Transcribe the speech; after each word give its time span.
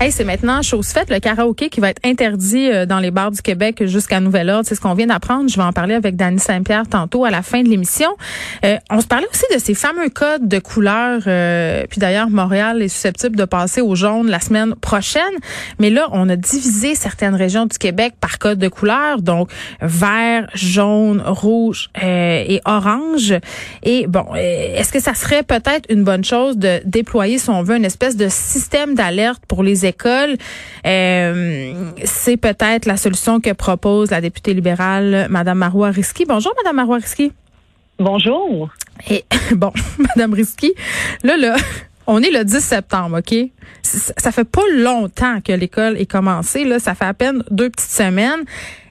Hey, 0.00 0.10
c'est 0.10 0.24
maintenant 0.24 0.60
chose 0.60 0.88
faite, 0.88 1.08
le 1.08 1.20
karaoké 1.20 1.70
qui 1.70 1.80
va 1.80 1.88
être 1.88 2.00
interdit 2.04 2.68
euh, 2.68 2.84
dans 2.84 2.98
les 2.98 3.12
bars 3.12 3.30
du 3.30 3.40
Québec 3.40 3.86
jusqu'à 3.86 4.18
nouvel 4.18 4.50
ordre. 4.50 4.66
C'est 4.68 4.74
ce 4.74 4.80
qu'on 4.80 4.92
vient 4.92 5.06
d'apprendre. 5.06 5.48
Je 5.48 5.56
vais 5.56 5.62
en 5.62 5.72
parler 5.72 5.94
avec 5.94 6.16
Dany 6.16 6.40
Saint-Pierre 6.40 6.88
tantôt 6.88 7.24
à 7.24 7.30
la 7.30 7.42
fin 7.42 7.62
de 7.62 7.68
l'émission. 7.68 8.10
Euh, 8.64 8.76
on 8.90 9.00
se 9.00 9.06
parlait 9.06 9.28
aussi 9.32 9.44
de 9.54 9.58
ces 9.60 9.72
fameux 9.74 10.08
codes 10.10 10.48
de 10.48 10.58
couleur. 10.58 11.22
Euh, 11.28 11.84
puis 11.88 12.00
d'ailleurs, 12.00 12.28
Montréal 12.28 12.82
est 12.82 12.88
susceptible 12.88 13.36
de 13.36 13.44
passer 13.44 13.80
au 13.80 13.94
jaune 13.94 14.26
la 14.26 14.40
semaine 14.40 14.74
prochaine. 14.74 15.22
Mais 15.78 15.90
là, 15.90 16.08
on 16.10 16.28
a 16.28 16.34
divisé 16.34 16.96
certaines 16.96 17.36
régions 17.36 17.66
du 17.66 17.78
Québec 17.78 18.14
par 18.20 18.40
code 18.40 18.58
de 18.58 18.68
couleur. 18.68 19.22
Donc, 19.22 19.48
vert, 19.80 20.50
jaune, 20.54 21.22
rouge 21.24 21.88
et 22.02 22.60
orange. 22.64 23.32
Et 23.84 24.06
bon, 24.08 24.26
est-ce 24.34 24.92
que 24.92 25.00
ça 25.00 25.14
serait 25.14 25.44
peut-être 25.44 25.86
une 25.88 26.02
bonne 26.02 26.24
chose 26.24 26.58
de 26.58 26.80
déployer, 26.84 27.38
si 27.38 27.48
on 27.48 27.62
veut, 27.62 27.76
une 27.76 27.84
espèce 27.84 28.16
de 28.16 28.26
système 28.28 28.96
d'alerte 28.96 29.42
pour 29.46 29.62
les 29.62 29.83
écoles. 29.84 30.36
Euh, 30.86 31.92
c'est 32.04 32.36
peut-être 32.36 32.86
la 32.86 32.96
solution 32.96 33.40
que 33.40 33.52
propose 33.52 34.10
la 34.10 34.20
députée 34.20 34.54
libérale, 34.54 35.26
Madame 35.30 35.58
Marois 35.58 35.90
Risky. 35.90 36.24
Bonjour, 36.24 36.52
Madame 36.62 36.76
Marois 36.76 36.96
Risky. 36.96 37.32
Bonjour. 37.98 38.70
Et 39.08 39.24
bon, 39.54 39.72
Madame 39.98 40.34
Risky, 40.34 40.72
là, 41.22 41.36
là, 41.36 41.56
on 42.06 42.22
est 42.22 42.30
le 42.30 42.44
10 42.44 42.60
septembre, 42.60 43.18
OK? 43.18 43.34
Ça 43.82 44.32
fait 44.32 44.44
pas 44.44 44.62
longtemps 44.74 45.40
que 45.40 45.52
l'école 45.52 45.96
est 45.98 46.10
commencée, 46.10 46.64
là. 46.64 46.78
Ça 46.78 46.94
fait 46.94 47.04
à 47.04 47.14
peine 47.14 47.42
deux 47.50 47.70
petites 47.70 47.90
semaines. 47.90 48.44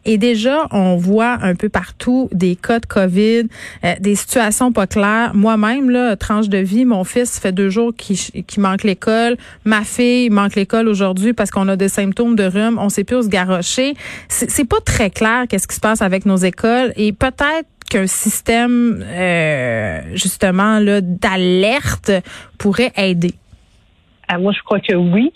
Et 0.05 0.17
déjà, 0.17 0.67
on 0.71 0.97
voit 0.97 1.37
un 1.41 1.55
peu 1.55 1.69
partout 1.69 2.27
des 2.31 2.55
cas 2.55 2.79
de 2.79 2.85
COVID, 2.85 3.43
euh, 3.85 3.93
des 3.99 4.15
situations 4.15 4.71
pas 4.71 4.87
claires. 4.87 5.31
Moi-même, 5.33 5.89
là, 5.89 6.15
tranche 6.15 6.49
de 6.49 6.57
vie, 6.57 6.85
mon 6.85 7.03
fils 7.03 7.39
fait 7.39 7.51
deux 7.51 7.69
jours 7.69 7.93
qu'il 7.95 8.43
manque 8.57 8.83
l'école. 8.83 9.37
Ma 9.63 9.83
fille 9.83 10.29
manque 10.29 10.55
l'école 10.55 10.87
aujourd'hui 10.89 11.33
parce 11.33 11.51
qu'on 11.51 11.67
a 11.69 11.75
des 11.75 11.89
symptômes 11.89 12.35
de 12.35 12.43
rhume. 12.43 12.77
On 12.79 12.89
sait 12.89 13.03
plus 13.03 13.17
où 13.17 13.21
se 13.21 13.29
garrocher. 13.29 13.93
C'est 14.27 14.65
pas 14.65 14.81
très 14.81 15.09
clair 15.09 15.45
qu'est-ce 15.47 15.67
qui 15.67 15.75
se 15.75 15.81
passe 15.81 16.01
avec 16.01 16.25
nos 16.25 16.37
écoles. 16.37 16.91
Et 16.97 17.13
peut-être 17.13 17.67
qu'un 17.93 18.07
système, 18.07 19.03
euh, 19.05 20.01
justement, 20.15 20.79
là, 20.79 20.99
d'alerte 20.99 22.11
pourrait 22.57 22.91
aider? 22.97 23.35
Ah, 24.27 24.39
moi, 24.39 24.51
je 24.51 24.63
crois 24.63 24.79
que 24.79 24.95
oui. 24.95 25.31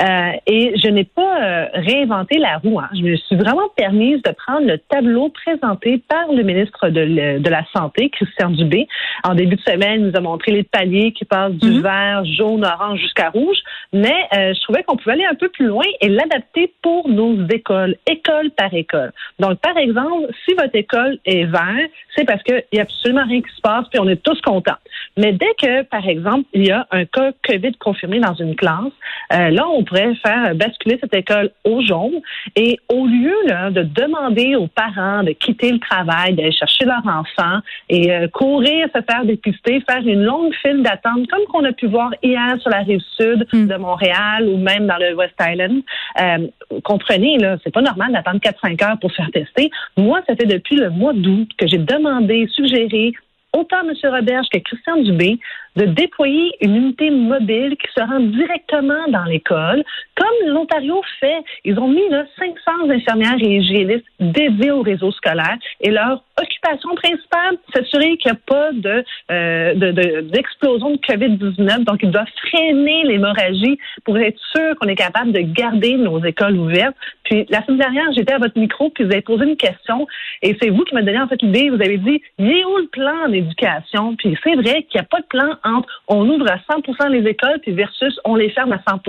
Euh, 0.00 0.32
et 0.46 0.72
je 0.82 0.88
n'ai 0.88 1.04
pas 1.04 1.42
euh, 1.42 1.66
réinventé 1.74 2.38
la 2.38 2.58
roue. 2.58 2.80
Hein. 2.80 2.88
Je 2.94 3.02
me 3.02 3.16
suis 3.16 3.36
vraiment 3.36 3.68
permise 3.76 4.22
de 4.22 4.30
prendre 4.30 4.66
le 4.66 4.78
tableau 4.78 5.28
présenté 5.28 6.02
par 6.08 6.32
le 6.32 6.42
ministre 6.42 6.88
de, 6.88 7.38
de 7.38 7.50
la 7.50 7.64
Santé, 7.74 8.10
Christian 8.10 8.50
Dubé. 8.50 8.88
En 9.24 9.34
début 9.34 9.56
de 9.56 9.60
semaine, 9.60 10.00
il 10.00 10.06
nous 10.08 10.16
a 10.16 10.20
montré 10.20 10.52
les 10.52 10.62
paliers 10.62 11.12
qui 11.12 11.24
passent 11.24 11.52
du 11.52 11.70
mhm. 11.70 11.82
vert, 11.82 12.24
jaune, 12.24 12.64
orange 12.64 13.00
jusqu'à 13.00 13.30
rouge. 13.30 13.58
Mais 13.92 14.14
euh, 14.34 14.54
je 14.54 14.60
trouvais 14.62 14.82
qu'on 14.82 14.96
pouvait 14.96 15.12
aller 15.12 15.24
un 15.24 15.34
peu 15.34 15.48
plus 15.48 15.66
loin 15.66 15.84
et 16.00 16.08
l'adapter 16.08 16.72
pour 16.82 17.08
nos 17.08 17.46
écoles, 17.48 17.96
école 18.10 18.50
par 18.50 18.72
école. 18.72 19.12
Donc, 19.38 19.58
par 19.60 19.76
exemple, 19.76 20.28
si 20.44 20.54
votre 20.54 20.74
école 20.74 21.18
est 21.24 21.44
vert, 21.44 21.88
c'est 22.16 22.24
parce 22.24 22.42
qu'il 22.42 22.62
n'y 22.72 22.78
a 22.78 22.82
absolument 22.82 23.24
rien 23.26 23.42
qui 23.42 23.54
se 23.54 23.60
passe, 23.60 23.86
puis 23.90 24.00
on 24.00 24.08
est 24.08 24.22
tous 24.22 24.40
contents. 24.40 24.76
Mais 25.16 25.32
dès 25.32 25.54
que, 25.60 25.82
par 25.82 26.06
exemple, 26.06 26.48
il 26.52 26.66
y 26.66 26.70
a 26.70 26.86
un 26.90 27.04
cas 27.04 27.32
COVID 27.46 27.72
confirmé 27.78 28.20
dans 28.20 28.34
une 28.34 28.56
classe, 28.56 28.92
là, 29.30 29.68
on 29.68 29.81
pourrait 29.84 30.14
faire 30.16 30.54
basculer 30.54 30.98
cette 31.00 31.14
école 31.14 31.50
au 31.64 31.80
jaune. 31.82 32.20
Et 32.56 32.78
au 32.88 33.06
lieu 33.06 33.34
de 33.70 33.82
demander 33.82 34.56
aux 34.56 34.66
parents 34.66 35.22
de 35.22 35.32
quitter 35.32 35.72
le 35.72 35.78
travail, 35.78 36.34
d'aller 36.34 36.52
chercher 36.52 36.84
leur 36.84 37.06
enfant 37.06 37.60
et 37.88 38.10
euh, 38.10 38.28
courir, 38.28 38.88
se 38.94 39.00
faire 39.02 39.24
dépister, 39.24 39.82
faire 39.88 40.06
une 40.06 40.22
longue 40.22 40.54
file 40.62 40.82
d'attente, 40.82 41.26
comme 41.28 41.44
qu'on 41.50 41.64
a 41.64 41.72
pu 41.72 41.86
voir 41.86 42.10
hier 42.22 42.56
sur 42.60 42.70
la 42.70 42.78
rive 42.78 43.00
sud 43.16 43.46
hmm. 43.52 43.66
de 43.66 43.76
Montréal 43.76 44.48
ou 44.48 44.56
même 44.56 44.86
dans 44.86 44.98
le 44.98 45.14
West 45.14 45.34
Island, 45.40 45.82
euh, 46.20 46.46
comprenez, 46.84 47.38
là, 47.38 47.56
c'est 47.62 47.72
pas 47.72 47.82
normal 47.82 48.12
d'attendre 48.12 48.40
4-5 48.40 48.84
heures 48.84 48.98
pour 48.98 49.10
se 49.10 49.16
faire 49.16 49.30
tester. 49.32 49.70
Moi, 49.96 50.20
ça 50.26 50.36
fait 50.36 50.46
depuis 50.46 50.76
le 50.76 50.90
mois 50.90 51.12
d'août 51.12 51.48
que 51.58 51.66
j'ai 51.66 51.78
demandé, 51.78 52.48
suggéré 52.52 53.12
autant 53.52 53.80
M. 53.82 53.94
Roberge 54.10 54.46
que 54.52 54.58
Christian 54.58 54.96
Dubé 55.02 55.38
de 55.76 55.86
déployer 55.86 56.52
une 56.60 56.76
unité 56.76 57.10
mobile 57.10 57.76
qui 57.76 57.90
se 57.94 58.00
rend 58.00 58.20
directement 58.20 59.08
dans 59.08 59.24
l'école, 59.24 59.82
comme 60.16 60.48
l'Ontario 60.48 61.00
fait. 61.20 61.42
Ils 61.64 61.78
ont 61.78 61.88
mis 61.88 62.08
là, 62.10 62.24
500 62.38 62.90
infirmières 62.90 63.38
et 63.40 63.56
hygiénistes 63.56 64.04
dédiés 64.20 64.70
au 64.70 64.82
réseau 64.82 65.12
scolaire 65.12 65.56
et 65.80 65.90
leur 65.90 66.22
occupation 66.40 66.94
principale, 66.94 67.56
s'assurer 67.74 68.16
qu'il 68.16 68.32
n'y 68.32 68.38
a 68.38 68.40
pas 68.46 68.72
de, 68.72 69.04
euh, 69.30 70.22
d'explosion 70.22 70.90
de, 70.90 70.96
COVID-19. 70.96 71.84
Donc, 71.84 72.00
ils 72.02 72.10
doivent 72.10 72.26
freiner 72.48 73.04
l'hémorragie 73.04 73.78
pour 74.04 74.18
être 74.18 74.38
sûr 74.54 74.74
qu'on 74.80 74.88
est 74.88 74.96
capable 74.96 75.32
de 75.32 75.40
garder 75.40 75.94
nos 75.96 76.22
écoles 76.24 76.56
ouvertes. 76.56 76.96
Puis, 77.24 77.46
la 77.50 77.64
semaine 77.64 77.78
dernière, 77.78 78.12
j'étais 78.14 78.32
à 78.32 78.38
votre 78.38 78.58
micro, 78.58 78.90
puis 78.90 79.04
vous 79.04 79.12
avez 79.12 79.22
posé 79.22 79.44
une 79.44 79.56
question, 79.56 80.06
et 80.42 80.56
c'est 80.60 80.70
vous 80.70 80.84
qui 80.84 80.94
m'avez 80.94 81.06
donné 81.06 81.20
en 81.20 81.28
fait 81.28 81.40
l'idée. 81.42 81.70
Vous 81.70 81.76
avez 81.82 81.98
dit, 81.98 82.22
il 82.38 82.50
est 82.50 82.64
où 82.64 82.76
le 82.78 82.88
plan 82.88 83.28
d'éducation? 83.28 84.16
Puis, 84.16 84.36
c'est 84.42 84.54
vrai 84.54 84.84
qu'il 84.84 85.00
n'y 85.00 85.00
a 85.00 85.04
pas 85.04 85.20
de 85.20 85.26
plan 85.26 85.56
entre 85.64 85.88
on 86.08 86.28
ouvre 86.28 86.46
à 86.50 86.56
100% 86.72 87.08
les 87.10 87.28
écoles 87.28 87.58
puis 87.62 87.72
versus 87.72 88.18
on 88.24 88.34
les 88.34 88.50
ferme 88.50 88.72
à 88.72 88.78
100% 88.78 89.00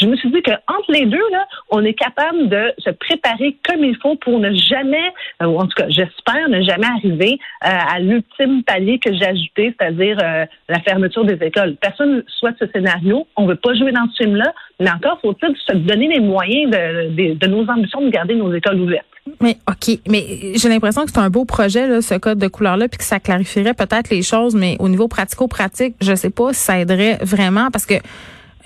Je 0.00 0.06
me 0.06 0.16
suis 0.16 0.30
dit 0.30 0.42
que 0.42 0.52
entre 0.68 0.90
les 0.90 1.06
deux 1.06 1.30
là, 1.30 1.46
on 1.70 1.84
est 1.84 1.94
capable 1.94 2.48
de 2.48 2.72
se 2.78 2.90
préparer 2.90 3.56
comme 3.66 3.84
il 3.84 3.96
faut 3.96 4.16
pour 4.16 4.38
ne 4.38 4.54
jamais, 4.54 5.12
euh, 5.42 5.46
ou 5.46 5.58
en 5.58 5.66
tout 5.66 5.74
cas, 5.76 5.88
j'espère 5.88 6.48
ne 6.48 6.62
jamais 6.62 6.86
arriver 6.86 7.38
euh, 7.64 7.68
à 7.68 7.98
l'ultime 7.98 8.62
palier 8.64 8.98
que 8.98 9.12
j'ai 9.12 9.26
ajouté, 9.26 9.74
c'est-à-dire 9.78 10.18
euh, 10.22 10.46
la 10.68 10.80
fermeture 10.80 11.24
des 11.24 11.38
écoles. 11.44 11.76
Personne 11.80 12.16
ne 12.16 12.22
souhaite 12.26 12.56
ce 12.58 12.66
scénario. 12.66 13.26
On 13.36 13.46
veut 13.46 13.56
pas 13.56 13.74
jouer 13.74 13.92
dans 13.92 14.08
ce 14.12 14.24
film-là, 14.24 14.52
mais 14.80 14.90
encore 14.90 15.20
faut-il 15.20 15.54
se 15.56 15.76
donner 15.76 16.08
les 16.08 16.20
moyens 16.20 16.70
de, 16.70 17.34
de 17.34 17.46
nos 17.46 17.68
ambitions 17.68 18.00
de 18.00 18.10
garder 18.10 18.34
nos 18.34 18.52
écoles 18.52 18.80
ouvertes. 18.80 19.06
Mais 19.40 19.58
OK, 19.68 19.98
mais 20.08 20.52
j'ai 20.54 20.68
l'impression 20.68 21.04
que 21.04 21.10
c'est 21.10 21.18
un 21.18 21.30
beau 21.30 21.44
projet, 21.44 21.86
là, 21.86 22.02
ce 22.02 22.14
code 22.14 22.38
de 22.38 22.48
couleur-là, 22.48 22.88
puis 22.88 22.98
que 22.98 23.04
ça 23.04 23.20
clarifierait 23.20 23.74
peut-être 23.74 24.10
les 24.10 24.22
choses, 24.22 24.54
mais 24.54 24.76
au 24.78 24.88
niveau 24.88 25.08
pratico-pratique, 25.08 25.94
je 26.00 26.14
sais 26.14 26.30
pas 26.30 26.52
si 26.52 26.60
ça 26.60 26.78
aiderait 26.78 27.18
vraiment 27.22 27.70
parce 27.70 27.86
que 27.86 27.94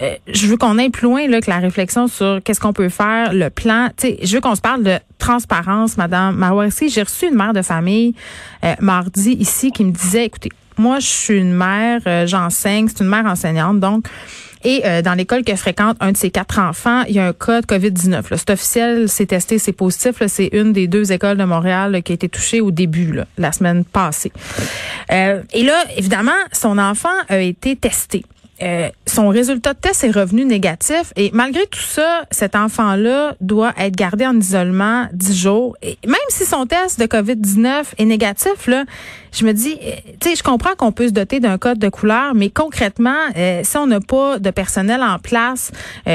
euh, 0.00 0.14
je 0.26 0.46
veux 0.46 0.56
qu'on 0.56 0.78
aille 0.78 0.90
plus 0.90 1.04
loin 1.04 1.28
là, 1.28 1.40
que 1.40 1.50
la 1.50 1.58
réflexion 1.58 2.08
sur 2.08 2.40
qu'est-ce 2.42 2.60
qu'on 2.60 2.72
peut 2.72 2.88
faire, 2.88 3.32
le 3.32 3.50
plan. 3.50 3.88
sais, 3.96 4.18
je 4.22 4.34
veux 4.34 4.40
qu'on 4.40 4.54
se 4.54 4.60
parle 4.60 4.82
de 4.82 4.98
transparence, 5.18 5.96
Madame 5.96 6.36
Mawarski. 6.36 6.88
J'ai 6.88 7.02
reçu 7.02 7.28
une 7.28 7.36
mère 7.36 7.52
de 7.52 7.62
famille 7.62 8.14
euh, 8.64 8.74
mardi 8.80 9.32
ici 9.32 9.70
qui 9.70 9.84
me 9.84 9.92
disait, 9.92 10.24
écoutez, 10.24 10.50
moi 10.78 10.98
je 10.98 11.06
suis 11.06 11.38
une 11.38 11.52
mère, 11.52 12.00
euh, 12.06 12.26
j'enseigne, 12.26 12.88
c'est 12.88 13.04
une 13.04 13.10
mère 13.10 13.26
enseignante, 13.26 13.80
donc 13.80 14.06
et 14.64 14.82
euh, 14.84 15.02
dans 15.02 15.14
l'école 15.14 15.44
que 15.44 15.54
fréquente 15.56 15.96
un 16.00 16.12
de 16.12 16.16
ses 16.16 16.30
quatre 16.30 16.58
enfants, 16.58 17.02
il 17.08 17.14
y 17.14 17.18
a 17.18 17.26
un 17.26 17.32
cas 17.32 17.60
de 17.60 17.66
COVID-19. 17.66 18.22
C'est 18.36 18.50
officiel, 18.50 19.08
c'est 19.08 19.26
testé, 19.26 19.58
c'est 19.58 19.72
positif. 19.72 20.22
C'est 20.26 20.50
une 20.52 20.72
des 20.72 20.86
deux 20.86 21.12
écoles 21.12 21.36
de 21.36 21.44
Montréal 21.44 22.02
qui 22.02 22.12
a 22.12 22.14
été 22.14 22.28
touchée 22.28 22.60
au 22.60 22.70
début, 22.70 23.20
la 23.38 23.52
semaine 23.52 23.84
passée. 23.84 24.32
Euh, 25.10 25.42
et 25.52 25.62
là, 25.62 25.84
évidemment, 25.96 26.32
son 26.52 26.78
enfant 26.78 27.08
a 27.28 27.38
été 27.38 27.76
testé. 27.76 28.24
Euh, 28.62 28.90
son 29.06 29.28
résultat 29.28 29.74
de 29.74 29.78
test 29.78 30.04
est 30.04 30.10
revenu 30.10 30.44
négatif 30.44 31.12
et 31.16 31.30
malgré 31.34 31.66
tout 31.66 31.80
ça, 31.80 32.22
cet 32.30 32.54
enfant-là 32.54 33.34
doit 33.40 33.72
être 33.76 33.96
gardé 33.96 34.26
en 34.26 34.38
isolement 34.38 35.06
10 35.12 35.36
jours. 35.36 35.76
Et 35.82 35.98
même 36.06 36.16
si 36.28 36.44
son 36.44 36.66
test 36.66 37.00
de 37.00 37.06
COVID-19 37.06 37.84
est 37.98 38.04
négatif, 38.04 38.66
là, 38.68 38.84
je 39.32 39.44
me 39.44 39.52
dis, 39.52 39.78
euh, 39.82 39.90
tu 40.20 40.30
sais, 40.30 40.36
je 40.36 40.42
comprends 40.42 40.74
qu'on 40.76 40.92
peut 40.92 41.08
se 41.08 41.12
doter 41.12 41.40
d'un 41.40 41.58
code 41.58 41.78
de 41.78 41.88
couleur, 41.88 42.34
mais 42.34 42.50
concrètement, 42.50 43.10
euh, 43.36 43.62
si 43.64 43.76
on 43.76 43.86
n'a 43.86 44.00
pas 44.00 44.38
de 44.38 44.50
personnel 44.50 45.02
en 45.02 45.18
place 45.18 45.72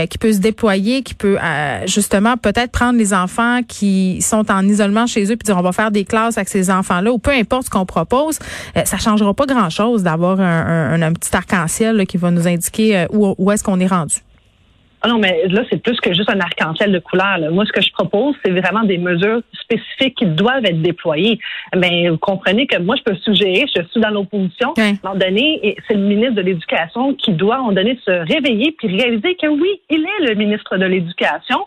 qui 0.10 0.18
peut 0.18 0.34
se 0.34 0.40
déployer, 0.40 1.02
qui 1.02 1.14
peut 1.14 1.38
justement 1.86 2.38
peut-être 2.38 2.72
prendre 2.72 2.98
les 2.98 3.14
enfants 3.14 3.62
qui 3.68 4.22
sont 4.22 4.52
en 4.52 4.68
isolement 4.68 5.08
chez 5.08 5.24
eux 5.32 5.36
puis 5.36 5.46
dire 5.46 5.58
on 5.58 5.62
va 5.62 5.72
faire 5.72 5.92
des 5.92 6.04
classes 6.04 6.38
avec 6.38 6.50
ces 6.50 6.70
enfants-là 6.70 7.12
ou 7.12 7.18
peu 7.18 7.32
importe 7.32 7.66
ce 7.66 7.70
qu'on 7.70 7.86
propose, 7.86 8.40
ça 8.86 8.98
changera 8.98 9.34
pas 9.34 9.46
grand-chose 9.46 10.04
d'avoir 10.04 10.40
un, 10.40 11.02
un, 11.02 11.14
petit 11.14 11.36
arc-en-ciel 11.36 12.06
qui 12.06 12.18
va 12.18 12.32
nous 12.32 12.37
nous 12.38 12.48
indiquer 12.48 12.98
euh, 12.98 13.08
où, 13.12 13.36
où 13.38 13.52
est-ce 13.52 13.64
qu'on 13.64 13.80
est 13.80 13.88
rendu? 13.88 14.16
Ah 15.04 15.10
non, 15.10 15.20
mais 15.20 15.48
là, 15.48 15.62
c'est 15.70 15.82
plus 15.82 16.00
que 16.00 16.14
juste 16.14 16.30
un 16.30 16.40
arc-en-ciel 16.40 16.92
de 16.92 17.00
couleurs. 17.00 17.40
Moi, 17.52 17.66
ce 17.66 17.72
que 17.72 17.82
je 17.82 17.92
propose, 17.92 18.36
c'est 18.44 18.52
vraiment 18.52 18.84
des 18.84 18.98
mesures 18.98 19.42
spécifiques 19.54 20.16
qui 20.18 20.26
doivent 20.26 20.66
être 20.66 20.82
déployées. 20.82 21.40
Mais 21.76 22.10
vous 22.10 22.18
comprenez 22.18 22.66
que 22.66 22.80
moi, 22.80 22.96
je 22.96 23.04
peux 23.04 23.16
suggérer, 23.18 23.66
je 23.76 23.82
suis 23.92 24.02
dans 24.02 24.10
l'opposition, 24.10 24.74
à 24.78 24.82
un 24.82 24.94
moment 25.04 25.16
donné, 25.16 25.76
c'est 25.88 25.94
le 25.94 26.02
ministre 26.02 26.36
de 26.36 26.42
l'Éducation 26.42 27.14
qui 27.14 27.32
doit, 27.32 27.56
à 27.56 27.58
un 27.58 27.62
moment 27.62 27.74
donné, 27.74 28.00
se 28.04 28.12
réveiller 28.12 28.72
puis 28.78 28.88
réaliser 28.88 29.36
que 29.36 29.48
oui, 29.48 29.70
il 29.90 30.04
est 30.04 30.30
le 30.30 30.36
ministre 30.36 30.78
de 30.78 30.86
l'Éducation 30.86 31.66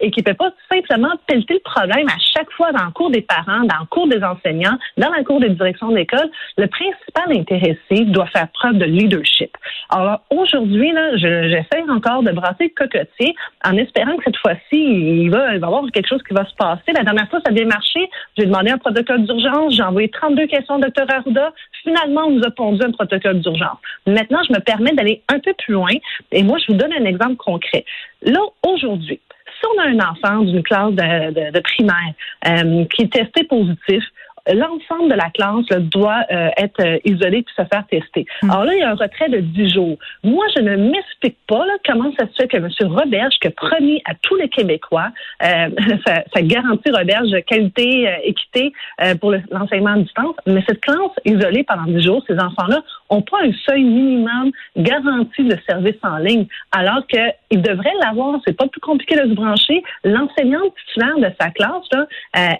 et 0.00 0.10
qui 0.10 0.20
ne 0.20 0.24
peut 0.24 0.34
pas 0.34 0.50
simplement 0.72 1.12
pelleter 1.26 1.54
le 1.54 1.60
problème 1.60 2.08
à 2.08 2.18
chaque 2.36 2.50
fois 2.52 2.72
dans 2.72 2.86
le 2.86 2.90
cours 2.90 3.10
des 3.10 3.22
parents, 3.22 3.60
dans 3.60 3.80
le 3.80 3.86
cours 3.86 4.08
des 4.08 4.22
enseignants, 4.22 4.78
dans 4.96 5.10
la 5.10 5.22
cours 5.22 5.40
des 5.40 5.50
directions 5.50 5.90
d'école. 5.90 6.28
Le 6.56 6.66
principal 6.66 7.30
intéressé 7.30 8.04
doit 8.06 8.26
faire 8.26 8.48
preuve 8.52 8.78
de 8.78 8.84
leadership. 8.84 9.56
Alors 9.90 10.20
aujourd'hui, 10.30 10.92
là, 10.92 11.16
j'essaie 11.16 11.82
encore 11.88 12.22
de 12.22 12.32
brasser 12.32 12.63
cocotier 12.70 13.34
en 13.64 13.76
espérant 13.76 14.16
que 14.16 14.24
cette 14.24 14.36
fois-ci, 14.36 14.60
il 14.72 15.30
va, 15.30 15.54
il 15.54 15.60
va 15.60 15.66
y 15.66 15.70
avoir 15.70 15.84
quelque 15.92 16.08
chose 16.08 16.22
qui 16.26 16.34
va 16.34 16.44
se 16.46 16.54
passer. 16.54 16.92
La 16.94 17.02
dernière 17.02 17.28
fois, 17.28 17.40
ça 17.44 17.50
a 17.50 17.52
bien 17.52 17.66
marché. 17.66 18.08
J'ai 18.36 18.46
demandé 18.46 18.70
un 18.70 18.78
protocole 18.78 19.24
d'urgence. 19.24 19.74
J'ai 19.74 19.82
envoyé 19.82 20.08
32 20.08 20.46
questions 20.46 20.76
au 20.76 20.80
docteur 20.80 21.06
Arruda. 21.10 21.52
Finalement, 21.82 22.22
on 22.26 22.30
nous 22.32 22.44
a 22.44 22.50
pondu 22.50 22.82
un 22.82 22.92
protocole 22.92 23.40
d'urgence. 23.40 23.78
Maintenant, 24.06 24.40
je 24.48 24.52
me 24.52 24.60
permets 24.60 24.92
d'aller 24.92 25.22
un 25.28 25.38
peu 25.38 25.52
plus 25.54 25.74
loin. 25.74 25.92
Et 26.32 26.42
moi, 26.42 26.58
je 26.58 26.72
vous 26.72 26.78
donne 26.78 26.92
un 26.92 27.04
exemple 27.04 27.36
concret. 27.36 27.84
Là, 28.22 28.40
aujourd'hui, 28.62 29.20
si 29.60 29.66
on 29.74 29.80
a 29.80 29.86
un 29.86 30.10
enfant 30.10 30.42
d'une 30.42 30.62
classe 30.62 30.92
de, 30.92 31.60
primaire 31.60 32.14
euh, 32.46 32.84
qui 32.86 33.02
est 33.02 33.12
testé 33.12 33.44
positif, 33.44 34.04
l'ensemble 34.52 35.10
de 35.10 35.14
la 35.14 35.30
classe 35.30 35.66
doit 35.80 36.22
euh, 36.30 36.50
être 36.56 36.80
euh, 36.80 36.98
isolé 37.04 37.42
puis 37.42 37.54
se 37.56 37.64
faire 37.64 37.84
tester. 37.90 38.26
Hmm. 38.42 38.50
Alors 38.50 38.64
là, 38.64 38.74
il 38.74 38.80
y 38.80 38.82
a 38.82 38.90
un 38.90 38.94
retrait 38.94 39.28
de 39.28 39.38
10 39.40 39.74
jours. 39.74 39.96
Moi, 40.22 40.44
je 40.56 40.62
ne 40.62 40.76
m'explique 40.76 41.38
pas 41.46 41.64
comment 41.86 42.12
ça 42.18 42.26
se 42.26 42.34
fait 42.42 42.48
que 42.48 42.56
M. 42.56 42.68
Roberge, 42.82 43.34
qui 43.40 43.48
a 43.48 43.50
promis 43.50 44.02
à 44.04 44.14
tous 44.22 44.36
les 44.36 44.48
Québécois 44.48 45.08
euh, 45.42 45.68
sa, 46.06 46.42
garantie 46.42 46.90
Roberge 46.90 47.30
qualité, 47.46 48.08
équité 48.24 48.72
pour 49.20 49.32
l'enseignement 49.50 49.92
à 49.92 49.98
distance, 49.98 50.36
mais 50.46 50.62
cette 50.68 50.80
classe 50.80 50.98
isolée 51.24 51.64
pendant 51.64 51.84
10 51.84 52.02
jours, 52.02 52.22
ces 52.26 52.34
enfants-là 52.34 52.82
n'ont 53.14 53.22
pas 53.22 53.38
un 53.42 53.52
seuil 53.68 53.84
minimum 53.84 54.50
garanti 54.76 55.44
de 55.44 55.56
service 55.68 55.96
en 56.02 56.18
ligne, 56.18 56.46
alors 56.72 57.06
qu'ils 57.06 57.62
devraient 57.62 57.94
l'avoir. 58.02 58.40
C'est 58.46 58.56
pas 58.56 58.66
plus 58.66 58.80
compliqué 58.80 59.16
de 59.16 59.28
se 59.28 59.34
brancher. 59.34 59.82
L'enseignante 60.04 60.74
titulaire 60.86 61.18
de 61.18 61.34
sa 61.40 61.50
classe, 61.50 61.84
là, 61.92 62.06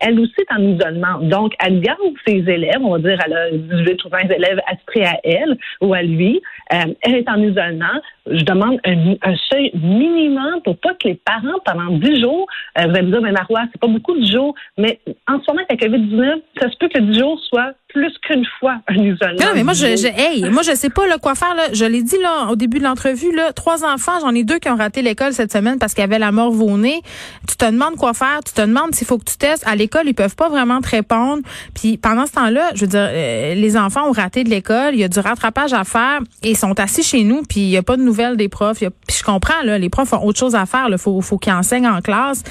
elle 0.00 0.18
aussi 0.20 0.34
est 0.38 0.52
en 0.52 0.62
isolement. 0.62 1.18
Donc, 1.20 1.54
elle 1.64 1.80
garde 1.80 2.00
ses 2.26 2.38
élèves, 2.48 2.80
on 2.80 2.92
va 2.92 2.98
dire, 2.98 3.18
elle 3.26 3.32
a 3.32 3.50
18 3.50 4.04
ou 4.04 4.08
20 4.08 4.18
élèves 4.30 4.60
attitrés 4.66 5.06
à 5.06 5.20
elle 5.24 5.56
ou 5.80 5.94
à 5.94 6.02
lui. 6.02 6.40
Euh, 6.72 6.94
elle 7.02 7.16
est 7.16 7.28
en 7.28 7.40
isolement. 7.40 8.00
Je 8.26 8.44
demande 8.44 8.80
un, 8.84 9.36
seuil 9.50 9.70
minimum 9.74 10.60
pour 10.64 10.78
pas 10.78 10.94
que 10.94 11.08
les 11.08 11.14
parents, 11.14 11.58
pendant 11.64 11.90
10 11.98 12.20
jours, 12.20 12.46
euh, 12.78 12.84
vous 12.84 12.90
allez 12.90 13.02
me 13.02 13.10
dire, 13.10 13.20
mais 13.20 13.32
Marois, 13.32 13.64
c'est 13.72 13.80
pas 13.80 13.86
beaucoup 13.86 14.18
de 14.18 14.24
jours, 14.24 14.54
mais 14.78 14.98
en 15.28 15.40
ce 15.40 15.50
moment, 15.50 15.62
avec 15.68 15.82
la 15.82 15.88
COVID-19, 15.88 16.40
ça 16.60 16.70
se 16.70 16.76
peut 16.78 16.88
que 16.88 17.00
10 17.00 17.18
jours 17.18 17.40
soit 17.48 17.74
plus 17.94 18.12
qu'une 18.26 18.44
fois 18.58 18.80
un 18.88 18.94
isolement. 18.94 19.38
Non, 19.40 19.46
mais 19.54 19.62
moi, 19.62 19.72
je, 19.72 19.86
je, 19.96 20.08
hey, 20.08 20.44
moi, 20.50 20.62
je 20.62 20.74
sais 20.74 20.90
pas 20.90 21.06
là, 21.06 21.16
quoi 21.18 21.34
faire. 21.34 21.54
Là. 21.54 21.72
Je 21.72 21.84
l'ai 21.84 22.02
dit 22.02 22.18
là 22.20 22.48
au 22.50 22.56
début 22.56 22.80
de 22.80 22.84
l'entrevue. 22.84 23.34
Là, 23.34 23.52
trois 23.52 23.84
enfants, 23.84 24.18
j'en 24.20 24.34
ai 24.34 24.42
deux 24.42 24.58
qui 24.58 24.68
ont 24.68 24.76
raté 24.76 25.00
l'école 25.00 25.32
cette 25.32 25.52
semaine 25.52 25.78
parce 25.78 25.94
qu'il 25.94 26.02
y 26.02 26.04
avait 26.04 26.18
la 26.18 26.32
mort 26.32 26.52
au 26.60 26.76
nez. 26.76 27.00
Tu 27.48 27.56
te 27.56 27.64
demandes 27.64 27.94
quoi 27.96 28.12
faire. 28.12 28.40
Tu 28.44 28.52
te 28.52 28.60
demandes 28.60 28.94
s'il 28.94 29.06
faut 29.06 29.16
que 29.16 29.24
tu 29.24 29.36
testes. 29.36 29.64
À 29.66 29.76
l'école, 29.76 30.02
ils 30.06 30.14
peuvent 30.14 30.34
pas 30.34 30.48
vraiment 30.48 30.80
te 30.80 30.90
répondre. 30.90 31.42
Puis 31.74 31.96
pendant 31.96 32.26
ce 32.26 32.32
temps-là, 32.32 32.70
je 32.74 32.80
veux 32.80 32.88
dire, 32.88 33.08
euh, 33.10 33.54
les 33.54 33.76
enfants 33.76 34.08
ont 34.08 34.12
raté 34.12 34.42
de 34.42 34.50
l'école. 34.50 34.94
Il 34.94 35.00
y 35.00 35.04
a 35.04 35.08
du 35.08 35.20
rattrapage 35.20 35.72
à 35.72 35.84
faire 35.84 36.20
et 36.42 36.50
ils 36.50 36.56
sont 36.56 36.78
assis 36.80 37.04
chez 37.04 37.22
nous. 37.22 37.42
Puis 37.42 37.60
il 37.60 37.70
y 37.70 37.76
a 37.76 37.82
pas 37.82 37.96
de 37.96 38.02
nouvelles 38.02 38.36
des 38.36 38.48
profs. 38.48 38.78
puis 38.78 39.16
je 39.16 39.22
comprends 39.22 39.62
là, 39.62 39.78
les 39.78 39.88
profs 39.88 40.12
ont 40.12 40.24
autre 40.24 40.38
chose 40.38 40.56
à 40.56 40.66
faire. 40.66 40.88
Il 40.90 40.98
faut, 40.98 41.20
faut 41.20 41.38
qu'ils 41.38 41.52
enseignent 41.52 41.88
en 41.88 42.00
classe. 42.00 42.42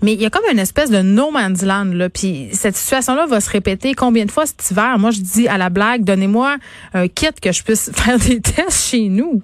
Mais 0.00 0.12
il 0.12 0.22
y 0.22 0.26
a 0.26 0.30
comme 0.30 0.44
une 0.50 0.60
espèce 0.60 0.90
de 0.90 1.02
no 1.02 1.32
man's 1.32 1.62
land. 1.62 1.86
Là. 1.92 2.08
Puis 2.08 2.50
cette 2.52 2.76
situation-là 2.76 3.26
va 3.26 3.40
se 3.40 3.50
répéter 3.50 3.94
combien 3.94 4.24
de 4.24 4.30
fois 4.30 4.46
cet 4.46 4.70
hiver? 4.70 4.91
Moi, 4.98 5.10
je 5.10 5.20
dis 5.20 5.48
à 5.48 5.58
la 5.58 5.70
blague, 5.70 6.04
donnez-moi 6.04 6.56
un 6.94 7.08
kit 7.08 7.32
que 7.40 7.52
je 7.52 7.62
puisse 7.62 7.90
faire 7.94 8.18
des 8.18 8.40
tests 8.40 8.90
chez 8.90 9.08
nous. 9.08 9.42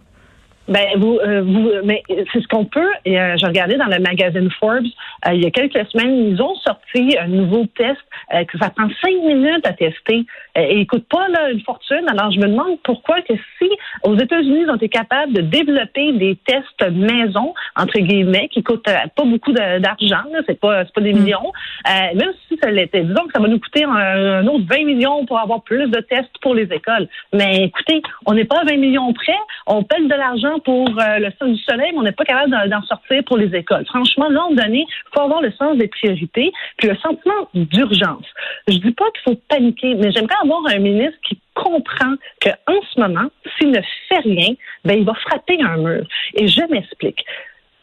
Ben 0.68 0.86
vous, 0.98 1.18
euh, 1.18 1.42
vous 1.42 1.70
mais 1.84 2.02
c'est 2.32 2.42
ce 2.42 2.48
qu'on 2.48 2.66
peut. 2.66 2.90
Et 3.06 3.18
euh, 3.18 3.36
j'ai 3.38 3.46
regardé 3.46 3.76
dans 3.76 3.86
le 3.86 3.98
magazine 4.00 4.50
Forbes 4.60 4.84
euh, 5.26 5.32
il 5.32 5.42
y 5.42 5.46
a 5.46 5.50
quelques 5.50 5.86
semaines, 5.90 6.28
ils 6.28 6.42
ont 6.42 6.54
sorti 6.56 7.16
un 7.18 7.28
nouveau 7.28 7.64
test 7.76 7.98
que 8.30 8.58
ça 8.58 8.70
prend 8.70 8.88
cinq 9.02 9.14
minutes 9.24 9.66
à 9.66 9.72
tester 9.72 10.26
et 10.54 10.78
il 10.78 10.86
coûte 10.86 11.06
pas 11.08 11.28
là, 11.28 11.50
une 11.50 11.60
fortune. 11.62 12.04
Alors 12.08 12.30
je 12.30 12.38
me 12.38 12.46
demande 12.46 12.78
pourquoi 12.84 13.22
que 13.22 13.32
si 13.58 13.68
aux 14.02 14.16
États-Unis 14.16 14.60
ils 14.62 14.70
ont 14.70 14.76
été 14.76 14.88
capables 14.88 15.32
de 15.32 15.40
développer 15.40 16.12
des 16.12 16.36
tests 16.46 16.90
maison 16.90 17.54
entre 17.74 17.98
guillemets 17.98 18.48
qui 18.48 18.62
coûtent 18.62 18.84
pas 18.84 19.24
beaucoup 19.24 19.52
d'argent, 19.52 20.24
c'est 20.46 20.60
pas 20.60 20.84
c'est 20.84 20.92
pas 20.92 21.00
des 21.00 21.14
mm. 21.14 21.20
millions, 21.20 21.52
même 21.86 22.32
si 22.48 22.58
ça 22.62 22.70
l'était, 22.70 23.02
disons 23.02 23.26
que 23.26 23.32
ça 23.34 23.40
va 23.40 23.48
nous 23.48 23.58
coûter 23.58 23.84
un, 23.84 24.46
autre 24.46 24.64
20 24.68 24.84
millions 24.84 25.24
pour 25.24 25.38
avoir 25.38 25.62
plus 25.62 25.88
de 25.88 26.00
tests 26.00 26.36
pour 26.42 26.54
les 26.54 26.64
écoles. 26.64 27.08
Mais 27.32 27.64
écoutez, 27.64 28.02
on 28.26 28.34
n'est 28.34 28.44
pas 28.44 28.60
à 28.60 28.64
20 28.64 28.76
millions 28.76 29.12
près, 29.14 29.38
on 29.66 29.82
pèle 29.82 30.06
de 30.06 30.14
l'argent 30.14 30.57
pour 30.64 30.88
euh, 30.88 31.18
le 31.18 31.30
soleil, 31.40 31.92
mais 31.92 31.98
on 31.98 32.02
n'est 32.02 32.12
pas 32.12 32.24
capable 32.24 32.50
d'en 32.68 32.82
sortir 32.82 33.22
pour 33.24 33.36
les 33.36 33.54
écoles. 33.56 33.84
Franchement, 33.86 34.28
là, 34.28 34.46
on 34.50 34.56
il 34.56 34.86
faut 35.14 35.22
avoir 35.22 35.40
le 35.40 35.52
sens 35.52 35.76
des 35.76 35.88
priorités, 35.88 36.52
puis 36.76 36.88
le 36.88 36.96
sentiment 36.96 37.48
d'urgence. 37.54 38.26
Je 38.66 38.76
dis 38.78 38.92
pas 38.92 39.04
qu'il 39.12 39.32
faut 39.32 39.40
paniquer, 39.48 39.94
mais 39.94 40.10
j'aimerais 40.12 40.36
avoir 40.42 40.66
un 40.66 40.78
ministre 40.78 41.18
qui 41.26 41.38
comprend 41.54 42.14
qu'en 42.40 42.80
ce 42.92 43.00
moment, 43.00 43.28
s'il 43.56 43.70
ne 43.70 43.80
fait 44.08 44.20
rien, 44.20 44.54
ben, 44.84 44.98
il 44.98 45.04
va 45.04 45.14
frapper 45.14 45.58
un 45.62 45.76
mur. 45.78 46.06
Et 46.34 46.46
je 46.46 46.62
m'explique 46.70 47.24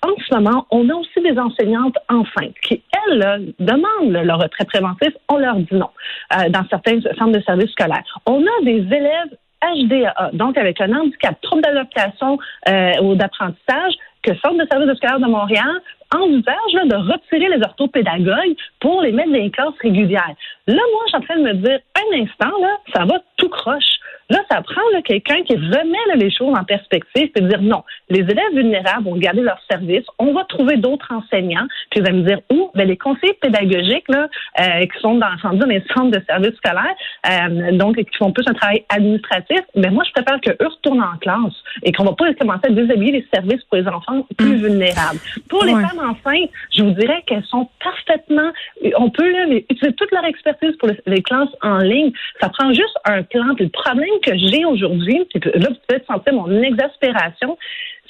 en 0.06 0.16
ce 0.28 0.36
moment, 0.36 0.68
on 0.70 0.88
a 0.90 0.94
aussi 0.94 1.22
des 1.22 1.38
enseignantes 1.40 1.98
enceintes 2.10 2.56
qui, 2.62 2.82
elles, 2.94 3.54
demandent 3.60 4.12
le 4.12 4.34
retrait 4.34 4.66
préventif. 4.66 5.10
On 5.30 5.38
leur 5.38 5.56
dit 5.56 5.68
non 5.72 5.90
euh, 6.34 6.50
dans 6.50 6.66
certains 6.70 7.02
centres 7.18 7.32
de 7.32 7.42
services 7.42 7.72
scolaires. 7.72 8.04
On 8.26 8.42
a 8.42 8.64
des 8.64 8.82
élèves 8.82 9.36
HDA, 9.74 10.32
donc 10.34 10.58
avec 10.58 10.80
un 10.82 10.94
handicap, 10.94 11.40
trouble 11.42 11.62
d'adaptation 11.62 12.38
euh, 12.70 12.92
ou 13.02 13.16
d'apprentissage, 13.16 13.94
que 14.24 14.34
Centre 14.38 14.58
de 14.58 14.68
service 14.72 14.98
scolaire 14.98 15.20
de 15.20 15.28
Montréal 15.28 15.82
envisage 16.14 16.74
de 16.74 16.96
retirer 16.96 17.50
les 17.50 17.64
orthopédagogues 17.64 18.56
pour 18.80 19.02
les 19.02 19.12
mettre 19.12 19.30
dans 19.30 19.38
les 19.38 19.52
classes 19.52 19.78
régulières. 19.82 20.36
Là, 20.68 20.82
moi, 20.94 21.04
je 21.06 21.10
suis 21.10 21.18
en 21.18 21.22
train 21.22 21.38
de 21.38 21.44
me 21.44 21.54
dire, 21.54 21.80
un 21.96 22.22
instant, 22.22 22.58
là, 22.60 22.78
ça 22.94 23.06
va 23.06 23.20
tout 23.38 23.50
croche. 23.50 23.84
Là, 24.30 24.40
ça 24.50 24.62
prend 24.62 24.82
quelqu'un 25.04 25.44
qui 25.44 25.56
remet 25.56 26.16
les 26.16 26.32
choses 26.32 26.54
en 26.58 26.64
perspective 26.64 27.30
et 27.36 27.42
dire 27.42 27.62
non, 27.62 27.84
les 28.10 28.22
élèves 28.22 28.54
vulnérables 28.54 29.04
vont 29.04 29.18
garder 29.18 29.42
leur 29.42 29.60
service, 29.70 30.06
on 30.18 30.34
va 30.34 30.44
trouver 30.46 30.78
d'autres 30.78 31.12
enseignants, 31.12 31.68
puis 31.92 32.02
vous 32.02 32.08
allez 32.08 32.18
me 32.18 32.28
dire 32.28 32.40
où? 32.52 32.72
Ben, 32.76 32.88
les 32.88 32.98
conseillers 32.98 33.38
pédagogiques 33.42 34.08
là, 34.10 34.28
euh, 34.60 34.82
qui 34.82 35.00
sont 35.00 35.16
dans, 35.16 35.58
dans 35.58 35.66
les 35.68 35.84
centres 35.94 36.18
de 36.18 36.24
services 36.28 36.56
scolaires, 36.56 36.96
euh, 37.28 37.72
donc 37.74 37.96
qui 37.98 38.18
font 38.18 38.32
plus 38.32 38.48
un 38.48 38.54
travail 38.54 38.84
administratif, 38.90 39.62
mais 39.76 39.84
ben, 39.84 39.94
moi, 39.94 40.04
je 40.06 40.12
préfère 40.12 40.42
qu'eux 40.42 40.66
retournent 40.66 41.04
en 41.04 41.18
classe 41.18 41.54
et 41.84 41.92
qu'on 41.92 42.04
va 42.04 42.14
pas 42.14 42.34
commencer 42.34 42.68
à 42.68 42.70
déshabiller 42.70 43.12
les 43.12 43.28
services 43.34 43.64
pour 43.66 43.78
les 43.78 43.88
enfants 43.88 44.26
plus 44.38 44.58
mm. 44.58 44.68
vulnérables. 44.68 45.20
Pour 45.50 45.64
les 45.64 45.74
femmes 45.74 46.00
enceintes, 46.00 46.50
je 46.76 46.84
vous 46.84 46.92
dirais 46.92 47.24
qu'elles 47.28 47.46
sont 47.46 47.70
parfaitement, 47.84 48.52
on 48.98 49.10
peut 49.10 49.30
là, 49.30 49.46
utiliser 49.70 49.94
toute 49.94 50.12
leur 50.12 50.26
expertise 50.26 50.76
pour 50.78 50.90
les, 51.06 51.22
classes 51.22 51.50
en 51.62 51.78
ligne. 51.78 52.12
Ça 52.40 52.50
prend 52.50 52.70
juste 52.70 52.98
un 53.06 53.24
plan. 53.24 53.56
le 53.58 53.70
problème 53.70 54.15
que 54.22 54.38
j'ai 54.38 54.66
aujourd'hui, 54.66 55.28
là, 55.36 55.70
vous 55.70 55.76
pouvez 55.88 56.04
sentir 56.06 56.34
mon 56.34 56.62
exaspération, 56.62 57.58